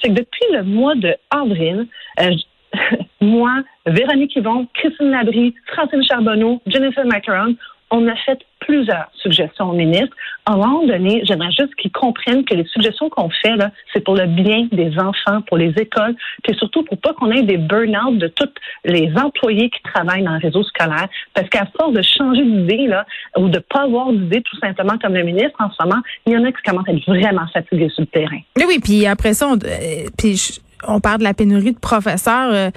c'est 0.00 0.08
que 0.08 0.14
depuis 0.14 0.44
le 0.52 0.62
mois 0.62 0.94
de 0.94 1.14
avril, 1.30 1.86
euh, 2.20 2.30
moi, 3.20 3.62
Véronique 3.86 4.36
Yvon, 4.36 4.66
Christine 4.74 5.10
Labrie, 5.10 5.54
Francine 5.66 6.02
Charbonneau, 6.04 6.60
Jennifer 6.66 7.04
Macaron, 7.04 7.56
on 7.90 8.06
a 8.08 8.16
fait 8.16 8.38
plusieurs 8.66 9.08
suggestions 9.14 9.70
au 9.70 9.72
ministre. 9.72 10.14
À 10.44 10.52
un 10.52 10.56
moment 10.56 10.86
donné, 10.86 11.22
j'aimerais 11.24 11.50
juste 11.50 11.74
qu'ils 11.76 11.92
comprennent 11.92 12.44
que 12.44 12.54
les 12.54 12.64
suggestions 12.66 13.08
qu'on 13.08 13.30
fait, 13.30 13.56
là, 13.56 13.70
c'est 13.92 14.04
pour 14.04 14.14
le 14.14 14.26
bien 14.26 14.68
des 14.72 14.98
enfants, 14.98 15.40
pour 15.46 15.56
les 15.56 15.72
écoles, 15.78 16.14
puis 16.42 16.54
surtout 16.56 16.82
pour 16.84 16.98
pas 16.98 17.12
qu'on 17.14 17.30
ait 17.30 17.42
des 17.42 17.56
burn-out 17.56 18.18
de 18.18 18.28
tous 18.28 18.50
les 18.84 19.12
employés 19.16 19.70
qui 19.70 19.82
travaillent 19.82 20.24
dans 20.24 20.34
le 20.34 20.40
réseau 20.40 20.62
scolaire. 20.64 21.08
Parce 21.34 21.48
qu'à 21.48 21.66
force 21.78 21.92
de 21.92 22.02
changer 22.02 22.44
d'idée, 22.44 22.86
là, 22.86 23.06
ou 23.36 23.48
de 23.48 23.58
pas 23.58 23.82
avoir 23.82 24.12
d'idée 24.12 24.42
tout 24.42 24.58
simplement 24.58 24.98
comme 24.98 25.14
le 25.14 25.22
ministre 25.22 25.56
en 25.60 25.70
ce 25.70 25.84
moment, 25.84 26.02
il 26.26 26.32
y 26.32 26.36
en 26.36 26.44
a 26.44 26.52
qui 26.52 26.62
commencent 26.62 26.88
à 26.88 26.92
être 26.92 27.06
vraiment 27.06 27.46
fatigués 27.52 27.88
sur 27.90 28.02
le 28.02 28.06
terrain. 28.06 28.40
Oui, 28.56 28.64
oui, 28.66 28.78
puis 28.82 29.06
après 29.06 29.34
ça, 29.34 29.48
on, 29.48 29.56
euh, 29.56 30.08
puis 30.18 30.60
on 30.86 31.00
parle 31.00 31.18
de 31.18 31.24
la 31.24 31.34
pénurie 31.34 31.72
de 31.72 31.78
professeurs. 31.78 32.52
Euh, 32.52 32.70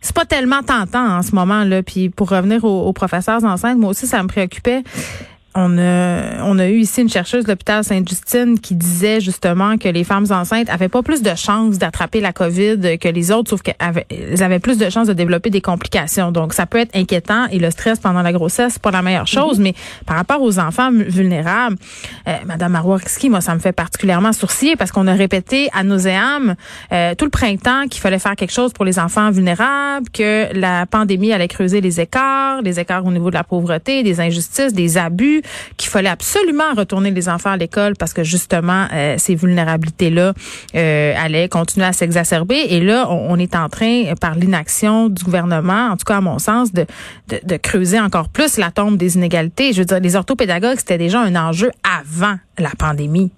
c'est 0.00 0.14
pas 0.14 0.24
tellement 0.24 0.62
tentant 0.62 1.18
en 1.18 1.22
ce 1.22 1.34
moment 1.34 1.64
là. 1.64 1.82
Puis 1.82 2.08
pour 2.08 2.30
revenir 2.30 2.64
aux, 2.64 2.92
professeurs 2.92 3.44
enceintes, 3.44 3.78
moi 3.78 3.90
aussi 3.90 4.06
ça 4.06 4.22
me 4.22 4.28
préoccupait 4.28 4.82
on 5.54 5.78
a, 5.78 6.42
on 6.44 6.58
a 6.58 6.68
eu 6.68 6.78
ici 6.78 7.02
une 7.02 7.08
chercheuse 7.08 7.44
de 7.44 7.50
l'hôpital 7.50 7.84
Sainte-Justine 7.84 8.60
qui 8.60 8.74
disait 8.74 9.20
justement 9.20 9.76
que 9.76 9.88
les 9.88 10.04
femmes 10.04 10.26
enceintes 10.30 10.68
avaient 10.70 10.88
pas 10.88 11.02
plus 11.02 11.22
de 11.22 11.34
chances 11.34 11.78
d'attraper 11.78 12.20
la 12.20 12.32
COVID 12.32 12.98
que 12.98 13.08
les 13.08 13.30
autres, 13.30 13.50
sauf 13.50 13.62
qu'elles 13.62 14.42
avaient, 14.42 14.58
plus 14.58 14.78
de 14.78 14.90
chances 14.90 15.08
de 15.08 15.12
développer 15.12 15.50
des 15.50 15.60
complications. 15.60 16.32
Donc, 16.32 16.54
ça 16.54 16.66
peut 16.66 16.78
être 16.78 16.94
inquiétant 16.94 17.46
et 17.50 17.58
le 17.58 17.70
stress 17.70 17.98
pendant 17.98 18.22
la 18.22 18.32
grossesse, 18.32 18.74
c'est 18.74 18.82
pas 18.82 18.90
la 18.90 19.02
meilleure 19.02 19.26
chose. 19.26 19.58
Mm-hmm. 19.58 19.62
Mais 19.62 19.74
par 20.06 20.16
rapport 20.16 20.42
aux 20.42 20.58
enfants 20.58 20.90
vulnérables, 20.92 21.76
euh, 22.28 22.36
Madame 22.46 22.72
Marois-Risky, 22.72 23.28
moi, 23.30 23.40
ça 23.40 23.54
me 23.54 23.60
fait 23.60 23.72
particulièrement 23.72 24.32
sourciller 24.32 24.76
parce 24.76 24.92
qu'on 24.92 25.06
a 25.06 25.14
répété 25.14 25.68
à 25.72 25.84
nos 25.84 25.98
euh, 26.92 27.14
tout 27.14 27.24
le 27.24 27.30
printemps 27.30 27.86
qu'il 27.88 28.00
fallait 28.00 28.18
faire 28.18 28.36
quelque 28.36 28.52
chose 28.52 28.72
pour 28.72 28.84
les 28.84 28.98
enfants 28.98 29.30
vulnérables, 29.30 30.08
que 30.10 30.48
la 30.54 30.86
pandémie 30.86 31.32
allait 31.32 31.48
creuser 31.48 31.80
les 31.80 32.00
écarts, 32.00 32.62
les 32.62 32.80
écarts 32.80 33.04
au 33.04 33.10
niveau 33.10 33.30
de 33.30 33.34
la 33.34 33.44
pauvreté, 33.44 34.02
des 34.02 34.20
injustices, 34.20 34.72
des 34.72 34.96
abus 34.96 35.37
qu'il 35.76 35.90
fallait 35.90 36.08
absolument 36.08 36.74
retourner 36.76 37.10
les 37.10 37.28
enfants 37.28 37.50
à 37.50 37.56
l'école 37.56 37.94
parce 37.96 38.12
que 38.12 38.24
justement 38.24 38.86
euh, 38.92 39.14
ces 39.18 39.34
vulnérabilités-là 39.34 40.32
euh, 40.74 41.14
allaient 41.16 41.48
continuer 41.48 41.86
à 41.86 41.92
s'exacerber. 41.92 42.56
Et 42.68 42.80
là, 42.80 43.08
on, 43.10 43.38
est 43.38 43.54
en 43.54 43.68
train, 43.68 44.14
par 44.20 44.34
l'inaction 44.34 45.08
du 45.08 45.24
gouvernement, 45.24 45.88
en 45.90 45.96
tout 45.96 46.04
cas 46.04 46.16
à 46.16 46.20
mon 46.20 46.38
sens, 46.38 46.72
de, 46.72 46.86
de, 47.28 47.40
de 47.42 47.56
creuser 47.56 48.00
encore 48.00 48.28
plus 48.28 48.58
la 48.58 48.70
tombe 48.70 48.96
des 48.96 49.16
inégalités. 49.16 49.72
Je 49.72 49.80
veux 49.80 49.84
dire, 49.84 50.00
les 50.00 50.16
orthopédagogues, 50.16 50.78
c'était 50.78 50.98
déjà 50.98 51.20
un 51.20 51.36
enjeu 51.36 51.70
avant 51.84 52.36
la 52.58 52.70
pandémie. 52.78 53.30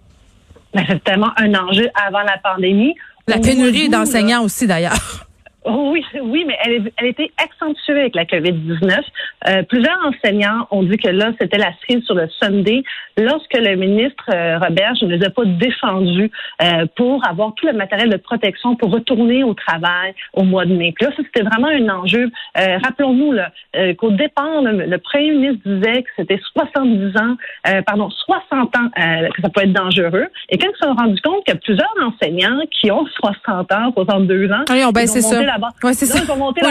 Ben, 0.74 0.84
c'est 0.88 1.02
tellement 1.02 1.32
un 1.36 1.52
enjeu 1.54 1.88
avant 1.94 2.22
la 2.22 2.38
pandémie. 2.42 2.94
La 3.26 3.38
pénurie 3.38 3.88
d'enseignants 3.88 4.42
aussi, 4.42 4.66
d'ailleurs. 4.66 5.26
Oui, 5.66 6.04
oui, 6.22 6.44
mais 6.46 6.56
elle, 6.64 6.90
elle 6.96 7.06
était 7.06 7.30
accentuée 7.36 8.00
avec 8.00 8.14
la 8.14 8.24
COVID-19. 8.24 9.00
Euh, 9.48 9.62
plusieurs 9.64 9.98
enseignants 10.04 10.66
ont 10.70 10.82
dit 10.82 10.96
que 10.96 11.08
là, 11.08 11.32
c'était 11.40 11.58
la 11.58 11.72
cerise 11.80 12.04
sur 12.04 12.14
le 12.14 12.28
Sunday 12.40 12.82
lorsque 13.18 13.54
le 13.54 13.76
ministre 13.76 14.24
euh, 14.32 14.58
Robert 14.58 14.94
je 15.00 15.06
ne 15.06 15.16
les 15.16 15.26
ai 15.26 15.30
pas 15.30 15.44
défendus 15.44 16.30
euh, 16.62 16.86
pour 16.96 17.26
avoir 17.26 17.54
tout 17.54 17.66
le 17.66 17.72
matériel 17.72 18.10
de 18.10 18.16
protection 18.16 18.76
pour 18.76 18.90
retourner 18.90 19.44
au 19.44 19.54
travail 19.54 20.14
au 20.32 20.44
mois 20.44 20.64
de 20.64 20.74
mai. 20.74 20.92
Puis 20.96 21.06
là, 21.06 21.12
c'était 21.16 21.42
vraiment 21.42 21.68
un 21.68 21.88
enjeu. 21.88 22.30
Euh, 22.58 22.78
rappelons-nous 22.82 23.36
qu'au 23.98 24.10
départ, 24.10 24.62
le, 24.62 24.96
premier 24.98 25.32
ministre 25.32 25.62
disait 25.64 26.02
que 26.02 26.08
c'était 26.16 26.40
70 26.54 27.16
ans, 27.16 27.36
pardon, 27.86 28.10
60 28.10 28.76
ans 28.76 28.88
que 28.96 29.42
ça 29.42 29.48
peut 29.48 29.62
être 29.62 29.72
dangereux. 29.72 30.26
Et 30.48 30.58
quand 30.58 30.68
ils 30.68 30.78
se 30.78 30.86
sont 30.86 30.94
rendus 30.94 31.20
compte 31.22 31.44
qu'il 31.44 31.54
y 31.54 31.56
a 31.56 31.60
plusieurs 31.60 31.94
enseignants 32.02 32.60
qui 32.70 32.90
ont 32.90 33.06
60 33.06 33.72
ans, 33.72 33.92
62 33.94 34.50
ans, 34.52 34.64
Allez, 34.68 34.84
on 34.84 34.90
baisse 34.90 35.18
ça 35.18 35.49
là 35.58 35.92
c'est 35.92 36.06
ça. 36.06 36.18
Ils 36.18 36.26
vont 36.26 36.36
monter 36.36 36.60
là 36.60 36.68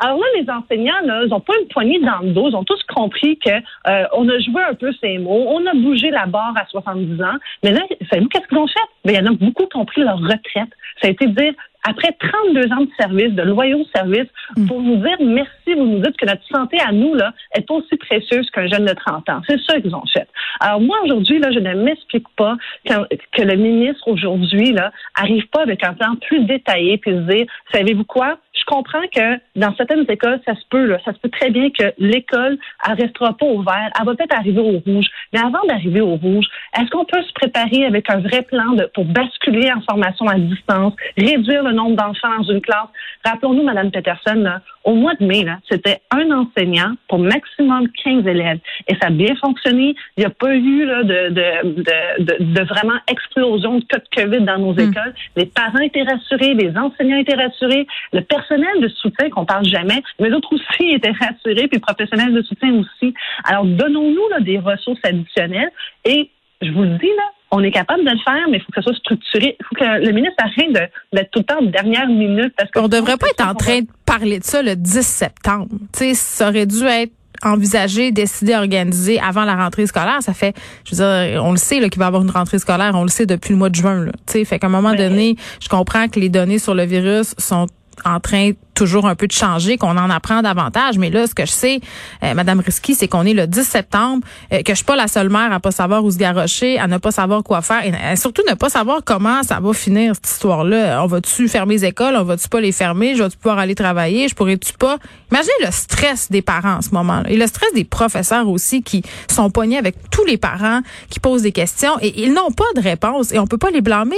Alors 0.00 0.18
là, 0.18 0.26
les 0.36 0.48
enseignants, 0.50 1.00
là, 1.04 1.22
ils 1.24 1.32
ont 1.32 1.40
pas 1.40 1.54
une 1.60 1.68
poignée 1.68 2.00
dans 2.00 2.18
le 2.20 2.32
dos. 2.32 2.48
Ils 2.48 2.56
ont 2.56 2.64
tous 2.64 2.80
compris 2.94 3.38
que 3.38 3.50
euh, 3.50 4.04
on 4.14 4.28
a 4.28 4.38
joué 4.38 4.62
un 4.68 4.74
peu 4.74 4.92
ces 5.00 5.18
mots. 5.18 5.46
On 5.48 5.66
a 5.66 5.74
bougé 5.74 6.10
la 6.10 6.26
barre 6.26 6.54
à 6.56 6.66
70 6.66 7.22
ans. 7.22 7.36
Mais 7.62 7.72
là, 7.72 7.80
savez-vous 8.10 8.28
qu'est-ce 8.28 8.46
qu'ils 8.48 8.58
ont 8.58 8.66
fait? 8.66 8.80
Ben, 9.04 9.14
il 9.14 9.24
y 9.24 9.28
en 9.28 9.32
a 9.32 9.34
beaucoup 9.34 9.66
qui 9.66 9.76
ont 9.76 9.84
pris 9.84 10.02
leur 10.02 10.18
retraite. 10.18 10.70
Ça 11.00 11.08
a 11.08 11.10
été 11.10 11.26
de 11.26 11.32
dire, 11.32 11.54
après 11.82 12.12
32 12.18 12.72
ans 12.72 12.82
de 12.82 12.90
service, 12.98 13.32
de 13.32 13.42
loyaux 13.42 13.84
services, 13.94 14.28
mm. 14.56 14.66
pour 14.66 14.82
nous 14.82 14.96
dire 14.96 15.16
merci, 15.20 15.74
vous 15.74 15.86
nous 15.86 16.00
dites 16.00 16.16
que 16.16 16.26
notre 16.26 16.46
santé 16.46 16.78
à 16.80 16.92
nous 16.92 17.14
là 17.14 17.32
est 17.54 17.70
aussi 17.70 17.96
précieuse 17.96 18.50
qu'un 18.50 18.66
jeune 18.66 18.84
de 18.84 18.92
30 18.92 19.28
ans. 19.28 19.40
C'est 19.48 19.60
ça 19.62 19.80
qu'ils 19.80 19.94
ont 19.94 20.04
fait. 20.12 20.28
Alors 20.60 20.80
moi 20.80 20.98
aujourd'hui 21.04 21.38
là, 21.38 21.50
je 21.50 21.58
ne 21.58 21.74
m'explique 21.74 22.28
pas 22.36 22.56
que, 22.84 22.94
que, 23.32 23.42
le 23.42 23.56
ministre 23.56 24.06
aujourd'hui 24.06 24.72
là 24.72 24.92
arrive 25.14 25.46
pas 25.48 25.62
avec 25.62 25.84
un 25.84 25.94
plan 25.94 26.14
plus 26.16 26.44
détaillé 26.44 26.98
puis 26.98 27.12
se 27.12 27.18
dire, 27.18 27.46
savez-vous 27.72 28.04
quoi? 28.04 28.38
Je 28.60 28.64
comprends 28.64 29.06
que 29.14 29.38
dans 29.56 29.74
certaines 29.76 30.04
écoles, 30.08 30.40
ça 30.46 30.54
se 30.54 30.62
peut, 30.70 30.84
là, 30.84 30.98
ça 31.04 31.12
se 31.12 31.18
peut 31.18 31.28
très 31.28 31.50
bien 31.50 31.70
que 31.70 31.92
l'école, 31.98 32.58
elle 32.86 33.00
restera 33.00 33.36
pas 33.36 33.46
ouverte, 33.46 33.92
elle 33.98 34.06
va 34.06 34.14
peut-être 34.14 34.36
arriver 34.36 34.60
au 34.60 34.78
rouge. 34.78 35.06
Mais 35.32 35.40
avant 35.40 35.64
d'arriver 35.66 36.00
au 36.00 36.16
rouge, 36.16 36.46
est-ce 36.78 36.90
qu'on 36.90 37.04
peut 37.04 37.22
se 37.22 37.32
préparer 37.32 37.84
avec 37.86 38.10
un 38.10 38.18
vrai 38.18 38.42
plan 38.42 38.72
de, 38.72 38.88
pour 38.94 39.04
basculer 39.04 39.70
en 39.72 39.80
formation 39.82 40.26
à 40.26 40.38
distance, 40.38 40.94
réduire 41.16 41.64
le 41.64 41.72
nombre 41.72 41.96
d'enfants 41.96 42.36
dans 42.38 42.44
une 42.44 42.60
classe? 42.60 42.88
Rappelons-nous, 43.24 43.64
Madame 43.64 43.90
Peterson, 43.90 44.34
là, 44.36 44.60
au 44.84 44.94
mois 44.94 45.14
de 45.14 45.26
mai, 45.26 45.40
c'était 45.70 46.00
un 46.10 46.30
enseignant 46.30 46.92
pour 47.08 47.18
maximum 47.18 47.88
15 48.04 48.26
élèves. 48.26 48.58
Et 48.88 48.94
ça 48.94 49.08
a 49.08 49.10
bien 49.10 49.34
fonctionné. 49.36 49.94
Il 50.16 50.20
n'y 50.20 50.24
a 50.24 50.30
pas 50.30 50.54
eu 50.54 50.84
là, 50.84 51.02
de, 51.02 51.28
de, 51.30 51.82
de, 52.18 52.44
de, 52.44 52.62
vraiment 52.64 52.98
explosion 53.08 53.78
de 53.78 53.84
cas 53.84 53.98
de 53.98 54.22
COVID 54.22 54.44
dans 54.44 54.58
nos 54.58 54.74
hmm. 54.74 54.90
écoles. 54.90 55.14
Les 55.36 55.46
parents 55.46 55.80
étaient 55.80 56.02
rassurés, 56.02 56.54
les 56.54 56.76
enseignants 56.76 57.18
étaient 57.18 57.36
rassurés, 57.36 57.86
le 58.12 58.20
personnel 58.22 58.49
de 58.56 58.88
soutien 58.88 59.30
qu'on 59.30 59.44
parle 59.44 59.64
jamais, 59.64 60.02
mais 60.18 60.30
d'autres 60.30 60.52
aussi 60.54 60.90
étaient 60.94 61.12
rassurés, 61.12 61.68
puis 61.68 61.76
le 61.76 61.80
professionnel 61.80 62.32
de 62.32 62.42
soutien 62.42 62.72
aussi. 62.74 63.14
Alors, 63.44 63.64
donnons-nous 63.64 64.28
là, 64.30 64.40
des 64.40 64.58
ressources 64.58 65.00
additionnelles 65.04 65.70
et 66.04 66.30
je 66.62 66.70
vous 66.72 66.82
le 66.82 66.98
dis, 66.98 67.08
là, 67.16 67.24
on 67.52 67.62
est 67.62 67.70
capable 67.70 68.04
de 68.04 68.10
le 68.10 68.18
faire, 68.18 68.48
mais 68.48 68.58
il 68.58 68.60
faut 68.60 68.70
que 68.70 68.80
ça 68.80 68.82
soit 68.82 68.96
structuré. 68.98 69.56
Il 69.58 69.64
faut 69.64 69.74
que 69.74 70.04
le 70.04 70.12
ministre 70.12 70.36
arrête 70.38 70.90
d'être 71.12 71.30
tout 71.30 71.40
le 71.40 71.44
temps 71.44 71.62
de 71.62 71.68
dernière 71.68 72.06
minute. 72.06 72.52
Parce 72.56 72.70
on 72.76 72.86
devrait 72.86 73.16
pas 73.16 73.28
être 73.28 73.44
en 73.44 73.54
train 73.54 73.80
de 73.80 73.86
parler 74.06 74.38
de 74.38 74.44
ça 74.44 74.62
le 74.62 74.76
10 74.76 75.04
septembre. 75.04 75.68
Sais, 75.92 76.14
ça 76.14 76.48
aurait 76.48 76.66
dû 76.66 76.84
être 76.84 77.12
envisagé, 77.42 78.12
décidé, 78.12 78.54
organisé 78.54 79.18
avant 79.18 79.44
la 79.44 79.56
rentrée 79.56 79.86
scolaire. 79.86 80.18
Ça 80.20 80.34
fait, 80.34 80.54
je 80.84 80.94
veux 80.94 81.02
dire, 81.02 81.42
on 81.44 81.52
le 81.52 81.56
sait 81.56 81.80
qu'il 81.88 81.98
va 81.98 82.04
y 82.04 82.08
avoir 82.08 82.22
une 82.22 82.30
rentrée 82.30 82.58
scolaire, 82.58 82.92
on 82.94 83.02
le 83.02 83.08
sait 83.08 83.26
depuis 83.26 83.52
le 83.52 83.56
mois 83.56 83.70
de 83.70 83.74
juin. 83.74 84.04
Là. 84.04 84.12
Tu 84.26 84.32
sais, 84.34 84.44
fait 84.44 84.58
qu'à 84.58 84.66
un 84.66 84.70
moment 84.70 84.94
donné, 84.94 85.36
je 85.60 85.68
comprends 85.68 86.08
que 86.08 86.20
les 86.20 86.28
données 86.28 86.58
sur 86.58 86.74
le 86.74 86.84
virus 86.84 87.34
sont 87.38 87.66
en 88.04 88.20
train 88.20 88.52
toujours 88.80 89.06
un 89.06 89.14
peu 89.14 89.26
de 89.26 89.32
changer, 89.32 89.76
qu'on 89.76 89.98
en 89.98 90.08
apprend 90.08 90.40
davantage. 90.40 90.96
Mais 90.96 91.10
là, 91.10 91.26
ce 91.26 91.34
que 91.34 91.44
je 91.44 91.50
sais, 91.50 91.80
euh, 92.22 92.32
Madame 92.32 92.60
Risky, 92.60 92.94
c'est 92.94 93.08
qu'on 93.08 93.26
est 93.26 93.34
le 93.34 93.46
10 93.46 93.62
septembre, 93.62 94.26
euh, 94.54 94.62
que 94.62 94.72
je 94.72 94.76
suis 94.76 94.86
pas 94.86 94.96
la 94.96 95.06
seule 95.06 95.28
mère 95.28 95.52
à 95.52 95.60
pas 95.60 95.70
savoir 95.70 96.02
où 96.02 96.10
se 96.10 96.16
garrocher, 96.16 96.78
à 96.78 96.86
ne 96.86 96.96
pas 96.96 97.10
savoir 97.10 97.42
quoi 97.42 97.60
faire, 97.60 97.84
et 97.84 97.92
euh, 97.92 98.16
surtout 98.16 98.42
ne 98.48 98.54
pas 98.54 98.70
savoir 98.70 99.02
comment 99.04 99.42
ça 99.42 99.60
va 99.60 99.72
finir 99.74 100.14
cette 100.14 100.28
histoire-là. 100.28 101.04
On 101.04 101.06
va-tu 101.06 101.46
fermer 101.48 101.74
les 101.74 101.84
écoles, 101.84 102.16
on 102.16 102.24
va-tu 102.24 102.48
pas 102.48 102.62
les 102.62 102.72
fermer, 102.72 103.16
je 103.16 103.22
vais-tu 103.22 103.36
pouvoir 103.36 103.58
aller 103.58 103.74
travailler, 103.74 104.28
je 104.28 104.34
pourrais-tu 104.34 104.72
pas? 104.72 104.96
Imaginez 105.30 105.52
le 105.62 105.70
stress 105.72 106.30
des 106.30 106.40
parents 106.40 106.76
en 106.76 106.82
ce 106.82 106.90
moment, 106.90 107.20
-là. 107.20 107.28
et 107.28 107.36
le 107.36 107.46
stress 107.46 107.72
des 107.74 107.84
professeurs 107.84 108.48
aussi 108.48 108.82
qui 108.82 109.02
sont 109.30 109.50
poignés 109.50 109.76
avec 109.76 109.96
tous 110.10 110.24
les 110.24 110.38
parents 110.38 110.80
qui 111.10 111.20
posent 111.20 111.42
des 111.42 111.52
questions 111.52 111.98
et 112.00 112.22
ils 112.22 112.32
n'ont 112.32 112.52
pas 112.52 112.70
de 112.76 112.80
réponse 112.80 113.32
et 113.32 113.38
on 113.38 113.46
peut 113.46 113.58
pas 113.58 113.70
les 113.70 113.82
blâmer. 113.82 114.16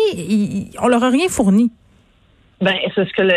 on 0.80 0.88
leur 0.88 1.02
a 1.02 1.10
rien 1.10 1.28
fourni. 1.28 1.72
Ben, 2.62 2.76
c'est 2.94 3.08
ce 3.08 3.12
que, 3.12 3.22
le, 3.22 3.34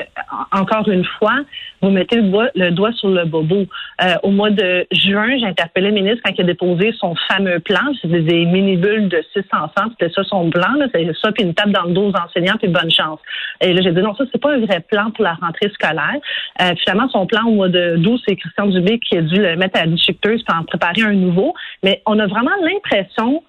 encore 0.51 0.87
une 0.87 1.03
fois, 1.17 1.33
vous 1.81 1.89
mettez 1.89 2.17
le 2.17 2.29
doigt, 2.29 2.47
le 2.53 2.69
doigt 2.69 2.91
sur 2.93 3.09
le 3.09 3.25
bobo. 3.25 3.65
Euh, 4.03 4.13
au 4.21 4.29
mois 4.29 4.51
de 4.51 4.85
juin, 4.91 5.35
j'ai 5.39 5.47
interpellé 5.47 5.87
le 5.87 5.95
ministre 5.95 6.21
quand 6.23 6.33
il 6.37 6.41
a 6.41 6.43
déposé 6.43 6.93
son 6.99 7.15
fameux 7.27 7.59
plan. 7.59 7.81
C'était 7.99 8.21
des 8.21 8.45
mini-bulles 8.45 9.09
de 9.09 9.23
six 9.33 9.43
enfants. 9.51 9.89
C'était 9.91 10.13
ça 10.13 10.23
son 10.25 10.51
plan. 10.51 10.67
C'est 10.93 11.11
ça, 11.19 11.31
puis 11.31 11.43
une 11.43 11.55
table 11.55 11.71
dans 11.71 11.85
le 11.85 11.93
dos 11.93 12.11
aux 12.11 12.15
enseignants, 12.15 12.57
puis 12.59 12.67
bonne 12.67 12.91
chance. 12.91 13.19
Et 13.61 13.73
là, 13.73 13.81
j'ai 13.81 13.93
dit 13.93 14.01
non, 14.01 14.13
ça, 14.13 14.25
c'est 14.31 14.39
pas 14.39 14.53
un 14.53 14.59
vrai 14.59 14.81
plan 14.81 15.09
pour 15.09 15.23
la 15.23 15.33
rentrée 15.33 15.69
scolaire. 15.69 16.19
Euh, 16.61 16.75
finalement, 16.83 17.09
son 17.09 17.25
plan 17.25 17.47
au 17.47 17.51
mois 17.51 17.69
de 17.69 17.95
12, 17.97 18.21
c'est 18.27 18.35
Christian 18.35 18.67
Dubé 18.67 18.99
qui 18.99 19.17
a 19.17 19.21
dû 19.23 19.41
le 19.41 19.55
mettre 19.55 19.79
à 19.79 19.85
la 19.85 19.91
déchiqueteuse 19.91 20.43
pour 20.43 20.55
en 20.55 20.65
préparer 20.65 21.01
un 21.01 21.13
nouveau. 21.13 21.55
Mais 21.83 22.03
on 22.05 22.19
a 22.19 22.27
vraiment 22.27 22.55
l'impression 22.61 23.41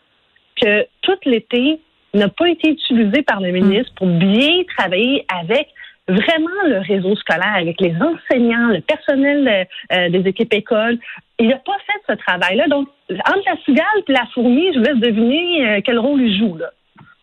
que 0.59 0.87
tout 1.03 1.19
l'été, 1.27 1.81
n'a 2.17 2.29
pas 2.29 2.49
été 2.49 2.71
utilisé 2.71 3.23
par 3.23 3.41
le 3.41 3.51
ministre 3.51 3.93
pour 3.97 4.07
bien 4.07 4.63
travailler 4.77 5.25
avec 5.29 5.69
vraiment 6.09 6.63
le 6.69 6.79
réseau 6.79 7.17
scolaire, 7.17 7.57
avec 7.57 7.81
les 7.81 7.95
enseignants, 7.95 8.69
le 8.69 8.81
personnel 8.81 9.67
euh, 9.93 10.09
des 10.09 10.29
équipes 10.29 10.53
écoles. 10.55 10.99
Il 11.39 11.49
n'a 11.49 11.57
pas 11.57 11.77
fait 11.87 12.13
ce 12.13 12.19
travail-là. 12.25 12.69
Donc, 12.69 12.89
entre 13.11 13.43
la 13.47 13.57
cigale 13.65 13.85
et 14.07 14.13
la 14.13 14.27
fourmi, 14.33 14.73
je 14.73 14.79
vous 14.79 14.85
laisse 14.85 14.99
deviner 14.99 15.69
euh, 15.69 15.81
quel 15.85 15.99
rôle 15.99 16.21
il 16.21 16.39
joue. 16.39 16.57
Là. 16.57 16.71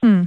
Hmm. 0.01 0.23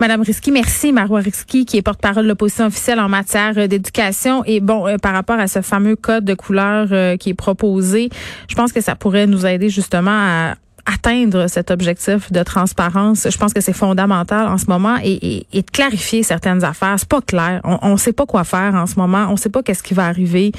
Madame 0.00 0.20
Risky, 0.20 0.52
merci. 0.52 0.92
Marois 0.92 1.20
Risky, 1.20 1.64
qui 1.64 1.78
est 1.78 1.82
porte-parole 1.82 2.24
de 2.24 2.28
l'opposition 2.28 2.66
officielle 2.66 3.00
en 3.00 3.08
matière 3.08 3.54
d'éducation. 3.66 4.44
Et 4.44 4.60
bon, 4.60 4.86
euh, 4.86 4.96
par 4.98 5.12
rapport 5.12 5.40
à 5.40 5.46
ce 5.46 5.62
fameux 5.62 5.96
code 5.96 6.24
de 6.24 6.34
couleur 6.34 7.16
qui 7.18 7.30
est 7.30 7.34
proposé, 7.34 8.10
je 8.48 8.54
pense 8.54 8.72
que 8.72 8.80
ça 8.80 8.94
pourrait 8.94 9.26
nous 9.26 9.46
aider 9.46 9.70
justement 9.70 10.10
à 10.12 10.54
atteindre 10.92 11.48
cet 11.48 11.70
objectif 11.70 12.32
de 12.32 12.42
transparence. 12.42 13.26
Je 13.30 13.36
pense 13.36 13.52
que 13.52 13.60
c'est 13.60 13.72
fondamental 13.72 14.48
en 14.48 14.58
ce 14.58 14.66
moment 14.66 14.96
et, 15.02 15.46
et, 15.52 15.62
de 15.62 15.70
clarifier 15.70 16.22
certaines 16.22 16.64
affaires. 16.64 16.96
C'est 16.98 17.08
pas 17.08 17.20
clair. 17.20 17.60
On 17.64 17.92
ne 17.92 17.96
sait 17.96 18.12
pas 18.12 18.26
quoi 18.26 18.44
faire 18.44 18.74
en 18.74 18.86
ce 18.86 18.96
moment. 18.96 19.26
On 19.30 19.36
sait 19.36 19.50
pas 19.50 19.62
qu'est-ce 19.62 19.82
qui 19.82 19.94
va 19.94 20.06
arriver 20.06 20.52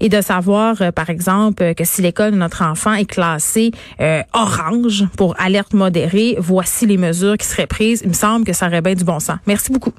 et 0.00 0.08
de 0.08 0.20
savoir, 0.20 0.80
euh, 0.80 0.90
par 0.90 1.10
exemple, 1.10 1.74
que 1.74 1.84
si 1.84 2.02
l'école 2.02 2.32
de 2.32 2.36
notre 2.36 2.62
enfant 2.62 2.94
est 2.94 3.04
classée 3.04 3.70
euh, 4.00 4.22
orange 4.32 5.06
pour 5.16 5.34
alerte 5.38 5.72
modérée, 5.72 6.36
voici 6.38 6.86
les 6.86 6.96
mesures 6.96 7.36
qui 7.36 7.46
seraient 7.46 7.66
prises. 7.66 8.02
Il 8.02 8.08
me 8.08 8.14
semble 8.14 8.44
que 8.44 8.52
ça 8.52 8.66
aurait 8.66 8.82
bien 8.82 8.94
du 8.94 9.04
bon 9.04 9.20
sens. 9.20 9.38
Merci 9.46 9.70
beaucoup. 9.72 9.92